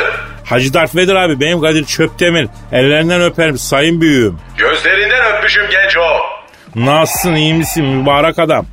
Hacı 0.46 0.74
Dert 0.74 0.96
Vedir 0.96 1.16
abi 1.16 1.40
benim 1.40 1.62
Kadir 1.62 1.86
Çöptemir. 1.86 2.48
Ellerinden 2.72 3.22
öperim 3.22 3.58
sayın 3.58 4.02
büyüğüm. 4.02 4.38
Gözlerinden 4.58 5.36
öpmüşüm 5.38 5.64
genco. 5.72 6.02
Nasılsın 6.76 7.36
iyi 7.36 7.54
misin 7.54 7.86
mübarek 7.86 8.40
adam? 8.40 8.66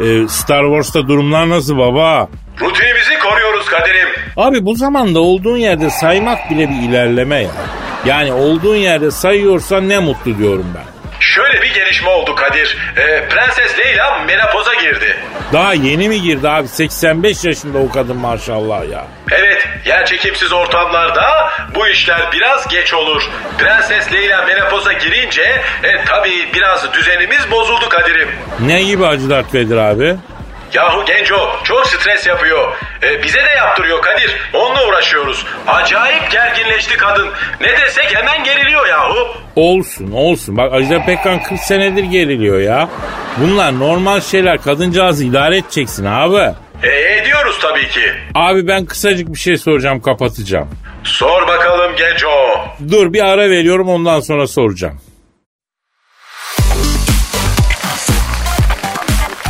Ee, 0.00 0.28
Star 0.28 0.64
Wars'ta 0.64 1.08
durumlar 1.08 1.48
nasıl 1.48 1.78
baba? 1.78 2.28
Rutinimizi 2.60 3.18
koruyoruz 3.18 3.66
Kadir'im. 3.66 4.08
Abi 4.36 4.64
bu 4.64 4.74
zamanda 4.74 5.20
olduğun 5.20 5.56
yerde 5.56 5.90
saymak 5.90 6.50
bile 6.50 6.68
bir 6.68 6.88
ilerleme 6.88 7.36
ya. 7.36 7.42
Yani 7.42 7.85
olduğun 8.14 8.76
yerde 8.76 9.10
sayıyorsan 9.10 9.88
ne 9.88 9.98
mutlu 9.98 10.38
diyorum 10.38 10.66
ben. 10.74 10.96
Şöyle 11.20 11.62
bir 11.62 11.74
gelişme 11.74 12.08
oldu 12.08 12.34
Kadir. 12.34 12.76
Ee, 12.96 13.28
Prenses 13.28 13.78
Leyla 13.78 14.18
menopoza 14.26 14.74
girdi. 14.74 15.16
Daha 15.52 15.74
yeni 15.74 16.08
mi 16.08 16.22
girdi 16.22 16.48
abi? 16.48 16.68
85 16.68 17.44
yaşında 17.44 17.78
o 17.78 17.90
kadın 17.90 18.16
maşallah 18.16 18.90
ya. 18.92 19.04
Evet, 19.30 19.68
yer 19.84 20.06
çekimsiz 20.06 20.52
ortamlarda 20.52 21.50
bu 21.74 21.88
işler 21.88 22.32
biraz 22.32 22.68
geç 22.68 22.94
olur. 22.94 23.22
Prenses 23.58 24.12
Leyla 24.12 24.44
menopoza 24.44 24.92
girince 24.92 25.42
e, 25.82 26.04
tabii 26.04 26.48
biraz 26.54 26.92
düzenimiz 26.92 27.50
bozuldu 27.50 27.88
Kadir'im. 27.88 28.28
Ne 28.60 28.82
gibi 28.82 29.04
Hacı 29.04 29.30
Dert 29.30 29.54
Vedir 29.54 29.76
abi? 29.76 30.16
Yahu 30.74 31.04
Genco 31.04 31.50
çok 31.64 31.86
stres 31.86 32.26
yapıyor. 32.26 32.72
E, 33.02 33.22
bize 33.22 33.38
de 33.38 33.50
yaptırıyor 33.56 34.02
Kadir. 34.02 34.36
Onunla 34.54 34.88
uğraşıyoruz. 34.88 35.46
Acayip 35.66 36.30
gerginleşti 36.30 36.96
kadın. 36.96 37.28
Ne 37.60 37.80
desek 37.80 38.16
hemen 38.16 38.44
geriliyor 38.44 38.86
yahu. 38.86 39.28
Olsun 39.56 40.12
olsun. 40.12 40.56
Bak 40.56 40.72
Ajda 40.72 41.04
Pekkan 41.04 41.42
40 41.42 41.60
senedir 41.60 42.04
geriliyor 42.04 42.60
ya. 42.60 42.88
Bunlar 43.36 43.78
normal 43.78 44.20
şeyler. 44.20 44.62
Kadıncağızı 44.62 45.24
idare 45.24 45.56
edeceksin 45.56 46.04
abi. 46.04 46.54
E, 46.82 46.88
ediyoruz 46.88 47.58
tabii 47.62 47.88
ki. 47.88 48.12
Abi 48.34 48.68
ben 48.68 48.86
kısacık 48.86 49.28
bir 49.28 49.38
şey 49.38 49.56
soracağım 49.56 50.00
kapatacağım. 50.00 50.68
Sor 51.04 51.48
bakalım 51.48 51.96
Genco. 51.96 52.30
Dur 52.90 53.12
bir 53.12 53.24
ara 53.24 53.50
veriyorum 53.50 53.88
ondan 53.88 54.20
sonra 54.20 54.46
soracağım. 54.46 55.00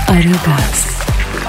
Aragaz, 0.08 0.85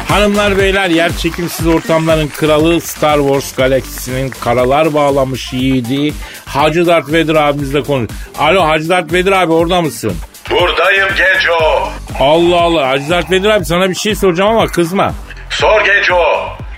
Hanımlar 0.09 0.57
beyler 0.57 0.89
yer 0.89 1.11
çekimsiz 1.17 1.67
ortamların 1.67 2.27
kralı 2.27 2.81
Star 2.81 3.17
Wars 3.17 3.55
galaksisinin 3.55 4.29
karalar 4.29 4.93
bağlamış 4.93 5.53
yiğidi 5.53 6.13
Hacı 6.45 6.87
Dert 6.87 7.11
Vedir 7.11 7.35
abimizle 7.35 7.83
konuş. 7.83 8.09
Alo 8.39 8.67
Hacı 8.67 8.89
Dert 8.89 9.13
Vedir 9.13 9.31
abi 9.31 9.53
orada 9.53 9.81
mısın? 9.81 10.13
Buradayım 10.51 11.07
Genco. 11.17 11.89
Allah 12.19 12.61
Allah 12.61 12.87
Hacı 12.89 13.09
Dert 13.09 13.31
Vedir 13.31 13.49
abi 13.49 13.65
sana 13.65 13.89
bir 13.89 13.95
şey 13.95 14.15
soracağım 14.15 14.49
ama 14.51 14.67
kızma. 14.67 15.13
Sor 15.49 15.81
Genco. 15.85 16.21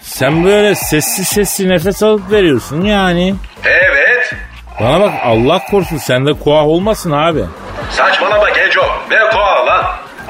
Sen 0.02 0.46
böyle 0.46 0.76
sessiz 0.76 1.28
sessiz 1.28 1.66
nefes 1.66 2.04
alıp 2.04 2.32
veriyorsun 2.32 2.82
yani. 2.86 3.36
Evet. 3.66 4.34
Bana 4.82 5.00
bak 5.00 5.14
Allah 5.26 5.62
korusun 5.72 5.98
sende 5.98 6.34
koah 6.34 6.64
olmasın 6.68 7.12
abi. 7.12 7.44
Saçmalama 7.92 8.50
Genco. 8.50 8.82
Ne 9.12 9.20
koa 9.34 9.66
lan? 9.66 9.86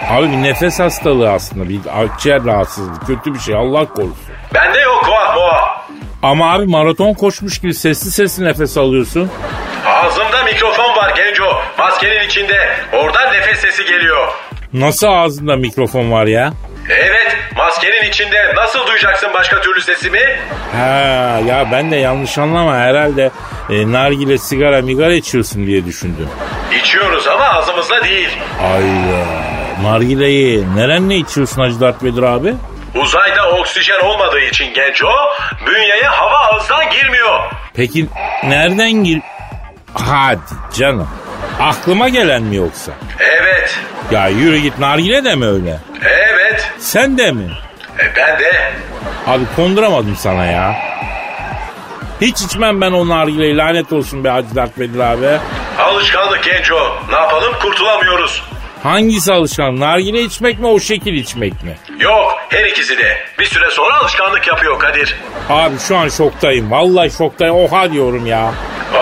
Abi 0.09 0.31
bir 0.31 0.43
nefes 0.43 0.79
hastalığı 0.79 1.31
aslında 1.31 1.69
bir 1.69 1.79
akciğer 2.01 2.45
rahatsızlığı 2.45 2.99
kötü 3.07 3.33
bir 3.33 3.39
şey 3.39 3.55
Allah 3.55 3.85
korusun. 3.85 4.15
Bende 4.53 4.79
yok 4.79 5.03
koa 5.05 5.33
moa. 5.35 5.85
Ama 6.23 6.53
abi 6.53 6.65
maraton 6.65 7.13
koşmuş 7.13 7.59
gibi 7.59 7.73
sessiz 7.73 8.15
sessiz 8.15 8.39
nefes 8.39 8.77
alıyorsun. 8.77 9.31
Ağzımda 9.85 10.43
mikrofon 10.43 10.95
var 10.95 11.13
Genco. 11.15 11.61
Maskenin 11.77 12.25
içinde. 12.25 12.69
Oradan 12.93 13.33
nefes 13.33 13.59
sesi 13.59 13.85
geliyor. 13.85 14.27
Nasıl 14.73 15.07
ağzında 15.07 15.55
mikrofon 15.55 16.11
var 16.11 16.25
ya? 16.25 16.53
Evet, 16.89 17.37
maskenin 17.57 18.09
içinde 18.09 18.55
nasıl 18.55 18.87
duyacaksın 18.87 19.29
başka 19.33 19.61
türlü 19.61 19.81
sesimi? 19.81 20.19
Ha 20.75 21.39
ya 21.47 21.67
ben 21.71 21.91
de 21.91 21.95
yanlış 21.95 22.37
anlama 22.37 22.75
herhalde 22.77 23.31
e, 23.69 23.91
nargile 23.91 24.37
sigara 24.37 24.81
migara 24.81 25.13
içiyorsun 25.13 25.67
diye 25.67 25.85
düşündüm. 25.85 26.29
İçiyoruz 26.81 27.27
ama 27.27 27.43
ağzımızla 27.45 28.03
değil. 28.03 28.29
Ayda 28.73 29.25
nargileyi 29.83 30.75
nerenle 30.75 31.15
içiyorsun 31.15 31.61
Hacı 31.61 31.79
Dert 31.81 32.03
Vedir 32.03 32.23
abi? 32.23 32.53
Uzayda 32.95 33.49
oksijen 33.49 33.99
olmadığı 33.99 34.39
için 34.39 34.73
Genco, 34.73 35.07
bünyeye 35.67 36.03
hava 36.07 36.37
ağızdan 36.37 36.89
girmiyor. 36.89 37.39
Peki 37.73 38.05
nereden 38.43 38.91
gir... 38.91 39.21
Hadi 39.93 40.39
canım. 40.77 41.09
Aklıma 41.59 42.09
gelen 42.09 42.43
mi 42.43 42.55
yoksa? 42.55 42.91
Evet, 43.19 43.79
Ya 44.11 44.27
yürü 44.27 44.57
git 44.57 44.79
nargile 44.79 45.23
de 45.23 45.35
mi 45.35 45.45
öyle? 45.47 45.79
evet, 46.03 46.71
Sen 46.79 47.17
de 47.17 47.31
mi? 47.31 47.49
e, 47.99 48.15
ben 48.15 48.39
de. 48.39 48.71
Abi 49.27 49.43
konduramadım 49.55 50.15
sana 50.15 50.45
ya. 50.45 50.75
Hiç 52.21 52.41
içmem 52.41 52.81
ben 52.81 52.91
o 52.91 53.07
nargileyi 53.09 53.57
lanet 53.57 53.93
olsun 53.93 54.23
be 54.23 54.29
Hacı 54.29 54.55
Dert 54.55 54.79
Vedir 54.79 54.99
abi. 54.99 55.27
Alışkanlık 55.79 56.43
Genco. 56.43 56.95
Ne 57.09 57.15
yapalım 57.15 57.53
kurtulamıyoruz. 57.61 58.43
Hangisi 58.83 59.33
alışkan? 59.33 59.79
Nargile 59.79 60.21
içmek 60.21 60.59
mi 60.59 60.67
o 60.67 60.79
şekil 60.79 61.13
içmek 61.13 61.63
mi? 61.63 61.77
Yok, 61.99 62.37
her 62.49 62.65
ikisi 62.65 62.97
de. 62.97 63.17
Bir 63.39 63.45
süre 63.45 63.71
sonra 63.71 63.97
alışkanlık 63.99 64.47
yapıyor 64.47 64.79
Kadir. 64.79 65.15
Abi 65.49 65.79
şu 65.87 65.97
an 65.97 66.09
şoktayım. 66.09 66.71
Vallahi 66.71 67.11
şoktayım. 67.11 67.55
Oha 67.55 67.91
diyorum 67.91 68.25
ya. 68.25 68.51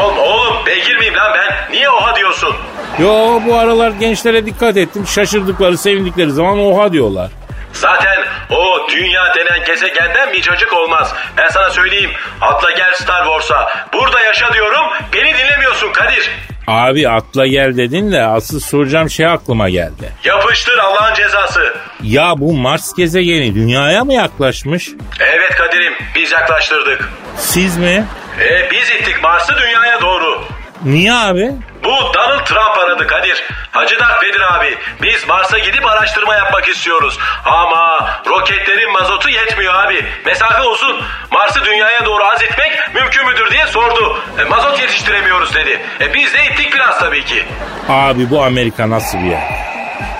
Oğlum, 0.01 0.17
oğlum 0.17 0.65
beygir 0.65 0.97
miyim 0.97 1.15
lan 1.15 1.31
ben? 1.35 1.71
Niye 1.73 1.89
oha 1.89 2.15
diyorsun? 2.15 2.55
Yo 2.99 3.39
bu 3.47 3.55
aralar 3.55 3.91
gençlere 3.91 4.45
dikkat 4.45 4.77
ettim. 4.77 5.07
Şaşırdıkları, 5.07 5.77
sevindikleri 5.77 6.31
zaman 6.31 6.59
oha 6.59 6.91
diyorlar. 6.93 7.31
Zaten 7.73 8.17
o 8.49 8.89
dünya 8.89 9.35
denen 9.35 9.65
gezegenden 9.65 10.33
bir 10.33 10.41
cacık 10.41 10.73
olmaz. 10.73 11.13
Ben 11.37 11.49
sana 11.49 11.69
söyleyeyim. 11.69 12.11
Atla 12.41 12.71
gel 12.71 12.93
Star 12.93 13.23
Wars'a. 13.23 13.71
Burada 13.93 14.19
yaşa 14.21 14.53
diyorum. 14.53 14.85
Beni 15.13 15.33
dinlemiyorsun 15.37 15.91
Kadir. 15.93 16.29
Abi 16.67 17.09
atla 17.09 17.47
gel 17.47 17.77
dedin 17.77 18.11
de 18.11 18.23
asıl 18.23 18.59
soracağım 18.59 19.09
şey 19.09 19.25
aklıma 19.27 19.69
geldi. 19.69 20.11
Yapıştır 20.23 20.77
Allah'ın 20.77 21.13
cezası. 21.13 21.73
Ya 22.03 22.33
bu 22.37 22.53
Mars 22.53 22.93
gezegeni 22.97 23.55
dünyaya 23.55 24.03
mı 24.03 24.13
yaklaşmış? 24.13 24.89
Evet 25.19 25.55
Kadir'im 25.57 25.93
biz 26.15 26.31
yaklaştırdık. 26.31 27.09
Siz 27.37 27.77
mi? 27.77 28.05
E, 28.41 28.71
biz 28.71 28.89
ittik 28.89 29.23
Mars'ı 29.23 29.53
dünyaya 29.57 30.01
doğru. 30.01 30.43
Niye 30.85 31.13
abi? 31.13 31.51
Bu 31.83 31.89
Donald 32.13 32.45
Trump 32.45 32.77
aradı 32.77 33.07
Kadir. 33.07 33.43
Hacı 33.71 33.99
Dert 33.99 34.23
Vedir 34.23 34.41
abi. 34.55 34.77
Biz 35.03 35.27
Mars'a 35.27 35.57
gidip 35.57 35.85
araştırma 35.85 36.35
yapmak 36.35 36.67
istiyoruz. 36.67 37.19
Ama 37.45 38.09
roketlerin 38.27 38.91
mazotu 38.91 39.29
yetmiyor 39.29 39.73
abi. 39.73 40.05
Mesafe 40.25 40.61
uzun. 40.61 41.01
Mars'ı 41.31 41.65
dünyaya 41.65 42.05
doğru 42.05 42.23
az 42.23 42.41
etmek 42.43 42.71
mümkün 42.95 43.25
müdür 43.27 43.51
diye 43.51 43.67
sordu. 43.67 44.17
E, 44.39 44.43
mazot 44.43 44.79
yetiştiremiyoruz 44.79 45.55
dedi. 45.55 45.79
E, 46.01 46.13
biz 46.13 46.33
de 46.33 46.45
ittik 46.45 46.73
biraz 46.73 46.99
tabii 46.99 47.25
ki. 47.25 47.43
Abi 47.89 48.29
bu 48.29 48.43
Amerika 48.43 48.89
nasıl 48.89 49.17
bir 49.17 49.23
yer? 49.31 49.67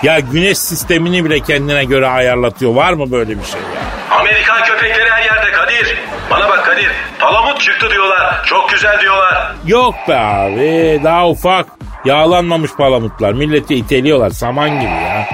Ya 0.02 0.18
güneş 0.20 0.58
sistemini 0.58 1.24
bile 1.24 1.40
kendine 1.40 1.84
göre 1.84 2.06
ayarlatıyor. 2.08 2.74
Var 2.74 2.92
mı 2.92 3.10
böyle 3.12 3.30
bir 3.38 3.44
şey 3.44 3.60
ya? 3.60 4.16
Amerikan 4.18 4.64
köpekleri 4.64 5.10
her 5.10 5.22
yerde 5.22 5.52
Kadir. 5.52 5.96
Bana 6.30 6.48
bak 6.48 6.66
Kadir. 6.66 6.90
Palamut 7.20 7.60
çıktı 7.60 7.90
diyorlar. 7.90 8.44
Çok 8.46 8.70
güzel 8.70 9.00
diyorlar. 9.00 9.52
Yok 9.66 9.94
be 10.08 10.18
abi 10.18 11.00
daha 11.04 11.28
ufak. 11.28 11.66
Yağlanmamış 12.04 12.70
palamutlar. 12.74 13.32
Milleti 13.32 13.74
iteliyorlar 13.74 14.30
saman 14.30 14.70
gibi 14.70 14.90
ya. 14.90 15.26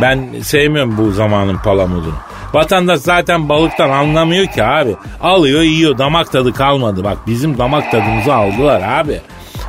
Ben 0.00 0.40
sevmiyorum 0.42 0.98
bu 0.98 1.10
zamanın 1.12 1.56
palamudunu. 1.58 2.14
Vatandaş 2.52 3.00
zaten 3.00 3.48
balıktan 3.48 3.90
anlamıyor 3.90 4.46
ki 4.46 4.64
abi. 4.64 4.96
Alıyor 5.22 5.60
yiyor 5.62 5.98
damak 5.98 6.32
tadı 6.32 6.52
kalmadı. 6.52 7.04
Bak 7.04 7.18
bizim 7.26 7.58
damak 7.58 7.90
tadımızı 7.90 8.34
aldılar 8.34 8.82
abi. 9.00 9.20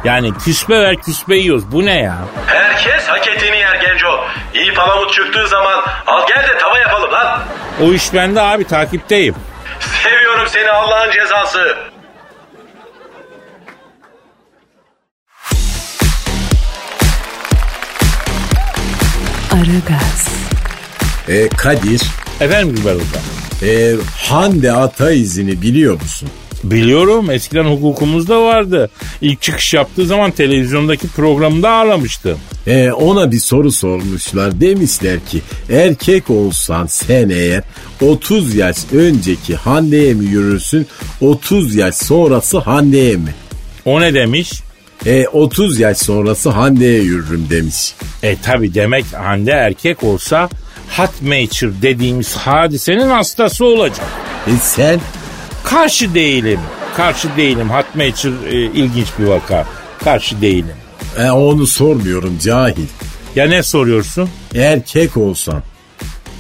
Yani 0.04 0.34
küspe 0.34 0.80
ver 0.82 0.96
küspe 0.96 1.36
yiyoruz. 1.36 1.72
Bu 1.72 1.86
ne 1.86 2.00
ya? 2.00 2.16
Herkes 2.48 3.08
hak 3.08 3.28
ettiğini 3.28 3.58
yer 3.58 3.76
Genco. 3.76 4.20
İyi 4.54 4.74
palamut 4.74 5.14
çıktığı 5.14 5.48
zaman 5.48 5.74
al 6.08 6.28
gel 6.28 6.44
de 6.48 6.58
tava 6.58 6.78
yapalım 6.80 7.12
lan. 7.12 7.40
O 7.84 7.94
iş 7.94 8.14
bende 8.14 8.42
abi 8.42 8.64
takipteyim. 8.64 9.36
Seviyorum 10.04 10.23
seni 10.48 10.70
Allah'ın 10.70 11.12
cezası. 11.12 11.78
Aragaz, 19.52 20.28
E, 21.28 21.50
Kadir, 21.50 22.02
Efendim 22.40 22.76
Gülber 22.76 22.94
Hocam. 22.94 23.24
e, 23.64 23.96
Hande 24.30 24.72
Ataizini 24.72 25.62
biliyor 25.62 25.94
musun? 26.02 26.30
Biliyorum 26.64 27.32
eskiden 27.32 27.64
hukukumuzda 27.64 28.44
vardı. 28.44 28.90
İlk 29.22 29.42
çıkış 29.42 29.74
yaptığı 29.74 30.06
zaman 30.06 30.32
televizyondaki 30.32 31.08
programda 31.08 31.70
ağlamıştı. 31.70 32.38
E, 32.68 32.92
ona 32.92 33.32
bir 33.32 33.40
soru 33.40 33.72
sormuşlar. 33.72 34.62
Demişler 34.62 35.20
ki 35.26 35.42
erkek 35.70 36.30
olsan 36.30 36.86
sen 36.86 37.30
eğer 37.30 37.64
30 38.02 38.56
yaş 38.56 38.78
önceki 38.94 39.56
Hande'ye 39.56 40.14
mi 40.14 40.26
yürürsün 40.26 40.88
30 41.22 41.76
yaş 41.76 41.96
sonrası 41.96 42.58
Hande'ye 42.58 43.16
mi? 43.16 43.34
O 43.86 44.02
ne 44.02 44.14
demiş? 44.14 44.52
E, 45.06 45.28
30 45.28 45.80
yaş 45.80 45.98
sonrası 45.98 46.50
Hande'ye 46.50 47.02
yürürüm 47.02 47.48
demiş. 47.50 47.94
E 48.24 48.38
tabi 48.42 48.74
demek 48.74 49.06
Hande 49.14 49.52
erkek 49.52 50.04
olsa 50.04 50.50
hot 50.98 51.22
mature 51.22 51.82
dediğimiz 51.82 52.36
hadisenin 52.36 53.10
hastası 53.10 53.66
olacak. 53.66 54.06
E 54.48 54.52
sen 54.62 55.00
Karşı 55.64 56.14
değilim. 56.14 56.60
Karşı 56.98 57.28
değilim. 57.38 57.68
Mature 57.96 58.50
e, 58.58 58.62
ilginç 58.64 59.08
bir 59.20 59.24
vaka. 59.26 59.66
Karşı 60.04 60.42
değilim. 60.42 60.76
e, 61.20 61.32
onu 61.32 61.68
sormuyorum 61.68 62.38
cahil. 62.44 62.88
Ya 63.36 63.46
ne 63.48 63.64
soruyorsun? 63.64 64.30
Erkek 64.56 65.18
olsan. 65.18 65.64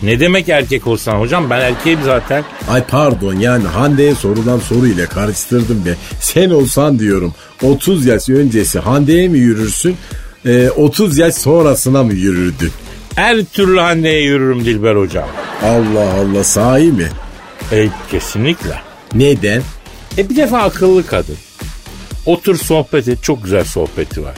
Ne 0.04 0.20
demek 0.20 0.50
erkek 0.50 0.88
olsan 0.88 1.20
hocam? 1.20 1.50
Ben 1.50 1.60
erkeğim 1.60 2.00
zaten. 2.06 2.44
Ay 2.70 2.84
pardon 2.84 3.34
yani 3.34 3.68
Hande'ye 3.68 4.16
sorulan 4.16 4.60
soruyla 4.60 5.06
karıştırdım 5.06 5.86
be. 5.86 5.96
Sen 6.20 6.50
olsan 6.50 7.00
diyorum 7.00 7.34
30 7.64 8.06
yaş 8.06 8.30
öncesi 8.30 8.80
Hande'ye 8.80 9.28
mi 9.28 9.38
yürürsün? 9.38 9.96
e, 10.46 10.70
30 10.70 11.18
yaş 11.18 11.34
sonrasına 11.36 12.04
mı 12.04 12.14
yürürdün? 12.14 12.72
Her 13.16 13.44
türlü 13.44 13.80
Hande'ye 13.80 14.22
yürürüm 14.24 14.66
Dilber 14.66 14.96
hocam. 14.96 15.28
Allah 15.64 16.14
Allah 16.14 16.44
sahi 16.44 16.84
mi? 16.92 17.08
E, 17.72 17.88
kesinlikle. 18.12 18.82
Neden? 19.16 19.62
E 20.18 20.30
bir 20.30 20.36
defa 20.36 20.60
akıllı 20.60 21.06
kadın. 21.06 21.38
Otur 22.26 22.56
sohbet 22.58 23.08
et. 23.08 23.24
Çok 23.24 23.44
güzel 23.44 23.64
sohbeti 23.64 24.24
var. 24.24 24.36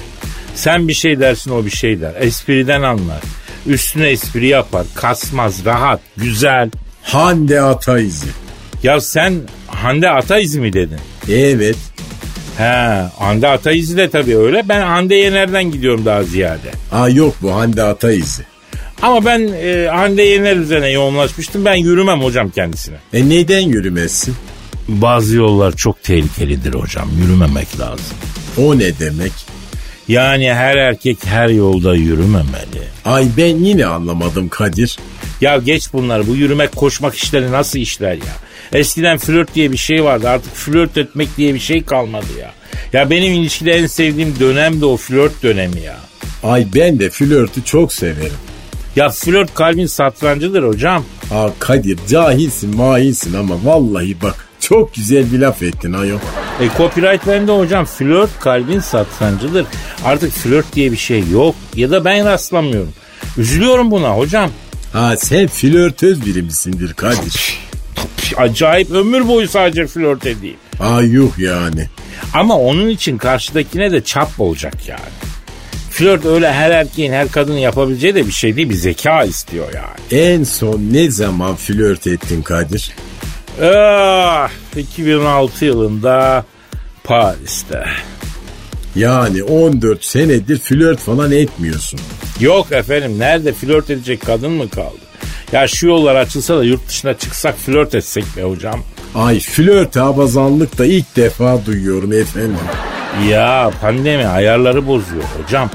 Sen 0.55 0.87
bir 0.87 0.93
şey 0.93 1.19
dersin 1.19 1.51
o 1.51 1.65
bir 1.65 1.69
şey 1.69 2.01
der. 2.01 2.13
Espriden 2.19 2.81
anlar. 2.81 3.21
Üstüne 3.67 4.09
espri 4.09 4.47
yapar. 4.47 4.85
Kasmaz. 4.95 5.65
Rahat. 5.65 5.99
Güzel. 6.17 6.69
Hande 7.03 7.61
Ataizi. 7.61 8.27
Ya 8.83 9.01
sen 9.01 9.33
Hande 9.67 10.09
Ataizi 10.09 10.59
mi 10.59 10.73
dedin? 10.73 10.99
Evet. 11.31 11.75
He, 12.57 12.63
Hande 13.19 13.47
Ataizi 13.47 13.97
de 13.97 14.09
tabii 14.09 14.37
öyle. 14.37 14.69
Ben 14.69 14.81
Hande 14.81 15.15
Yener'den 15.15 15.71
gidiyorum 15.71 16.05
daha 16.05 16.23
ziyade. 16.23 16.71
Aa 16.91 17.09
yok 17.09 17.35
bu 17.41 17.53
Hande 17.53 17.83
Ataizi. 17.83 18.43
Ama 19.01 19.25
ben 19.25 19.49
e, 19.63 19.87
Hande 19.87 20.23
Yener 20.23 20.55
üzerine 20.55 20.89
yoğunlaşmıştım. 20.89 21.65
Ben 21.65 21.75
yürümem 21.75 22.21
hocam 22.21 22.49
kendisine. 22.49 22.95
E 23.13 23.29
neden 23.29 23.59
yürümezsin? 23.59 24.35
Bazı 24.87 25.35
yollar 25.35 25.75
çok 25.75 26.03
tehlikelidir 26.03 26.73
hocam. 26.73 27.09
Yürümemek 27.21 27.79
lazım. 27.79 28.17
O 28.57 28.79
ne 28.79 28.99
demek? 28.99 29.31
Yani 30.07 30.53
her 30.53 30.75
erkek 30.75 31.25
her 31.25 31.49
yolda 31.49 31.95
yürümemeli. 31.95 32.83
Ay 33.05 33.27
ben 33.37 33.55
yine 33.57 33.85
anlamadım 33.85 34.49
Kadir. 34.49 34.97
Ya 35.41 35.57
geç 35.57 35.93
bunları. 35.93 36.27
Bu 36.27 36.35
yürümek 36.35 36.75
koşmak 36.75 37.15
işleri 37.15 37.51
nasıl 37.51 37.79
işler 37.79 38.13
ya? 38.13 38.35
Eskiden 38.73 39.17
flört 39.17 39.55
diye 39.55 39.71
bir 39.71 39.77
şey 39.77 40.03
vardı. 40.03 40.29
Artık 40.29 40.55
flört 40.55 40.97
etmek 40.97 41.37
diye 41.37 41.53
bir 41.53 41.59
şey 41.59 41.83
kalmadı 41.83 42.25
ya. 42.39 42.53
Ya 42.93 43.09
benim 43.09 43.33
ilişkide 43.33 43.71
en 43.71 43.87
sevdiğim 43.87 44.35
dönem 44.39 44.81
de 44.81 44.85
o 44.85 44.97
flört 44.97 45.43
dönemi 45.43 45.81
ya. 45.81 45.97
Ay 46.43 46.67
ben 46.75 46.99
de 46.99 47.09
flörtü 47.09 47.63
çok 47.63 47.93
severim. 47.93 48.37
Ya 48.95 49.09
flört 49.09 49.53
kalbin 49.53 49.85
satrancıdır 49.85 50.63
hocam. 50.63 51.05
Aa 51.31 51.49
Kadir 51.59 51.99
cahilsin 52.09 52.75
mahilsin 52.75 53.33
ama 53.33 53.55
vallahi 53.63 54.21
bak 54.21 54.47
çok 54.67 54.95
güzel 54.95 55.31
bir 55.31 55.39
laf 55.39 55.63
ettin 55.63 55.93
ayol. 55.93 56.19
E 56.61 56.67
copyright 56.77 57.27
bende 57.27 57.51
hocam. 57.51 57.85
Flört 57.85 58.39
kalbin 58.39 58.79
satrancıdır. 58.79 59.65
Artık 60.05 60.31
flört 60.31 60.73
diye 60.73 60.91
bir 60.91 60.97
şey 60.97 61.23
yok. 61.31 61.55
Ya 61.75 61.91
da 61.91 62.05
ben 62.05 62.25
rastlamıyorum. 62.25 62.93
Üzülüyorum 63.37 63.91
buna 63.91 64.17
hocam. 64.17 64.49
Ha 64.93 65.17
sen 65.17 65.47
flörtöz 65.47 66.25
biri 66.25 66.41
misindir 66.41 66.93
Kadir? 66.93 67.59
Acayip 68.37 68.91
ömür 68.91 69.27
boyu 69.27 69.47
sadece 69.47 69.87
flört 69.87 70.25
edeyim. 70.25 70.57
Aa 70.79 71.01
yuh 71.01 71.39
yani. 71.39 71.89
Ama 72.33 72.57
onun 72.57 72.89
için 72.89 73.17
karşıdakine 73.17 73.91
de 73.91 74.03
çap 74.03 74.39
olacak 74.39 74.87
yani. 74.87 74.99
Flört 75.91 76.25
öyle 76.25 76.53
her 76.53 76.71
erkeğin 76.71 77.11
her 77.11 77.31
kadının 77.31 77.57
yapabileceği 77.57 78.15
de 78.15 78.27
bir 78.27 78.31
şey 78.31 78.55
değil. 78.55 78.69
Bir 78.69 78.75
zeka 78.75 79.23
istiyor 79.23 79.65
yani. 79.73 80.21
En 80.21 80.43
son 80.43 80.81
ne 80.91 81.11
zaman 81.11 81.55
flört 81.55 82.07
ettin 82.07 82.41
Kadir? 82.41 82.91
Ah, 83.63 84.49
2006 84.75 85.65
yılında 85.65 86.45
Paris'te. 87.03 87.83
Yani 88.95 89.43
14 89.43 90.03
senedir 90.03 90.59
flört 90.59 90.99
falan 90.99 91.31
etmiyorsun. 91.31 91.99
Yok 92.39 92.71
efendim 92.71 93.19
nerede 93.19 93.53
flört 93.53 93.89
edecek 93.89 94.21
kadın 94.25 94.51
mı 94.51 94.69
kaldı? 94.69 94.95
Ya 95.51 95.67
şu 95.67 95.87
yollar 95.87 96.15
açılsa 96.15 96.57
da 96.57 96.63
yurt 96.63 96.87
dışına 96.87 97.17
çıksak 97.17 97.57
flört 97.57 97.95
etsek 97.95 98.25
be 98.37 98.43
hocam. 98.43 98.79
Ay 99.15 99.39
flört 99.39 99.97
abazanlık 99.97 100.77
da 100.77 100.85
ilk 100.85 101.15
defa 101.15 101.65
duyuyorum 101.65 102.13
efendim. 102.13 102.57
Ya 103.29 103.71
pandemi 103.81 104.27
ayarları 104.27 104.87
bozuyor 104.87 105.23
hocam. 105.43 105.69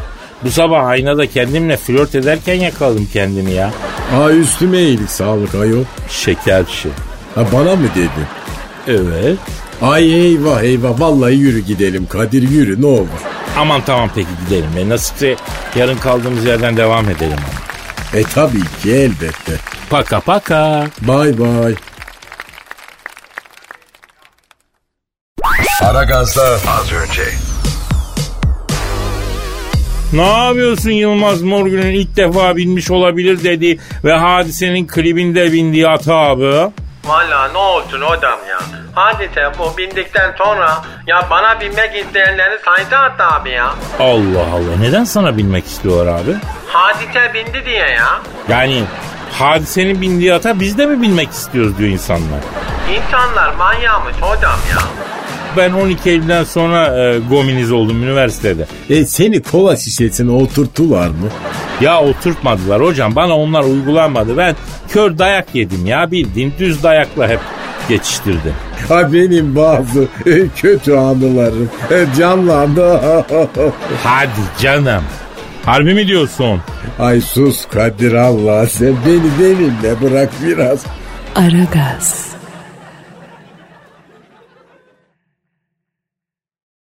Bu 0.44 0.50
sabah 0.50 0.84
aynada 0.86 1.26
kendimle 1.26 1.76
flört 1.76 2.14
ederken 2.14 2.54
yakaladım 2.54 3.08
kendimi 3.12 3.52
ya. 3.52 3.70
Aa 4.14 4.30
üstüme 4.30 4.78
iyilik 4.82 5.10
sağlık 5.10 5.54
ayol. 5.54 5.84
Şeker 6.08 6.64
şey. 6.82 6.90
Ha 7.34 7.44
bana 7.52 7.76
mı 7.76 7.88
dedin? 7.94 8.26
Evet. 8.88 9.38
Ay 9.82 10.14
eyvah 10.14 10.62
eyvah 10.62 11.00
vallahi 11.00 11.34
yürü 11.34 11.58
gidelim 11.58 12.06
Kadir 12.06 12.48
yürü 12.50 12.82
ne 12.82 12.86
olur. 12.86 13.08
Aman 13.58 13.80
tamam 13.86 14.10
peki 14.14 14.28
gidelim. 14.44 14.70
E, 14.78 14.88
nasipse 14.88 15.36
yarın 15.76 15.96
kaldığımız 15.96 16.44
yerden 16.44 16.76
devam 16.76 17.08
edelim. 17.08 17.38
E 18.14 18.22
tabii 18.22 18.64
ki 18.82 18.92
elbette. 18.92 19.52
Paka 19.90 20.20
paka. 20.20 20.86
Bay 21.00 21.38
bay. 21.38 21.74
Aragaz'da 25.82 26.42
az 26.42 26.92
önce. 26.92 27.22
Ne 30.12 30.26
yapıyorsun 30.26 30.90
Yılmaz 30.90 31.42
Morgül'ün 31.42 31.90
ilk 31.94 32.16
defa 32.16 32.56
binmiş 32.56 32.90
olabilir 32.90 33.44
dedi 33.44 33.78
ve 34.04 34.12
hadisenin 34.12 34.86
klibinde 34.86 35.52
bindiği 35.52 35.88
ata 35.88 36.14
abi. 36.14 36.70
Valla 37.04 37.48
ne 37.48 37.58
olsun 37.58 38.00
odam 38.00 38.38
ya. 38.50 38.58
Hadise 38.94 39.52
bu 39.58 39.76
bindikten 39.78 40.34
sonra 40.38 40.82
ya 41.06 41.26
bana 41.30 41.60
binmek 41.60 41.96
isteyenleri 41.96 42.58
saydı 42.64 42.94
hatta 42.94 43.32
abi 43.34 43.50
ya. 43.50 43.74
Allah 44.00 44.42
Allah 44.54 44.76
neden 44.80 45.04
sana 45.04 45.36
binmek 45.36 45.66
istiyorlar 45.66 46.20
abi? 46.20 46.36
Hadise 46.68 47.34
bindi 47.34 47.64
diye 47.64 47.88
ya. 47.88 48.20
Yani 48.48 48.84
hadisenin 49.38 50.00
bindiği 50.00 50.34
ata 50.34 50.60
biz 50.60 50.78
de 50.78 50.86
mi 50.86 51.02
binmek 51.02 51.30
istiyoruz 51.30 51.78
diyor 51.78 51.90
insanlar. 51.90 52.40
İnsanlar 52.90 53.54
manyağmış 53.54 54.16
hocam 54.20 54.58
ya. 54.70 54.78
Ben 55.56 55.72
12 55.72 56.10
Eylül'den 56.10 56.44
sonra 56.44 56.98
e, 56.98 57.18
gominiz 57.18 57.72
oldum 57.72 58.02
üniversitede. 58.02 58.66
E 58.90 59.04
seni 59.04 59.42
kola 59.42 59.76
şişesine 59.76 60.30
oturttular 60.30 61.08
mı? 61.08 61.28
Ya 61.80 62.00
oturtmadılar 62.00 62.82
hocam 62.82 63.16
bana 63.16 63.36
onlar 63.36 63.64
uygulanmadı. 63.64 64.36
Ben 64.36 64.54
kör 64.88 65.18
dayak 65.18 65.54
yedim 65.54 65.86
ya 65.86 66.10
bildiğin 66.10 66.52
düz 66.58 66.82
dayakla 66.82 67.28
hep 67.28 67.40
geçiştirdim. 67.88 68.54
Ha 68.88 69.12
benim 69.12 69.56
bazı 69.56 70.02
e, 70.26 70.48
kötü 70.56 70.92
anılarım 70.94 71.70
e, 71.90 72.06
canlandı. 72.18 73.00
Hadi 74.04 74.40
canım. 74.62 75.02
Harbi 75.64 75.94
mi 75.94 76.06
diyorsun? 76.08 76.60
Ay 76.98 77.20
sus 77.20 77.66
Kadir 77.66 78.12
Allah 78.12 78.66
sen 78.66 78.94
beni 79.06 79.30
benimle 79.40 80.00
bırak 80.02 80.30
biraz. 80.46 80.84
Aragaz, 81.34 82.26